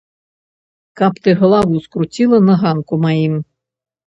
[1.01, 3.35] Каб ты галаву скруціла на ганку маім!